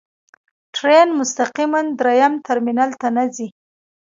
[0.75, 3.47] ټرین مستقیماً درېیم ټرمینل ته نه ځي.